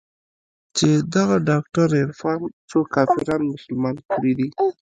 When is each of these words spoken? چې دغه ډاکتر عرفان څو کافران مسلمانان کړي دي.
چې 0.77 0.89
دغه 1.15 1.35
ډاکتر 1.49 1.87
عرفان 2.03 2.41
څو 2.69 2.79
کافران 2.95 3.41
مسلمانان 3.53 4.05
کړي 4.13 4.33
دي. 4.39 4.49